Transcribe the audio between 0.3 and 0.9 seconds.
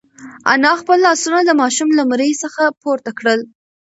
انا